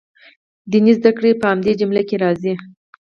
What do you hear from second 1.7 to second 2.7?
جمله کې راځي.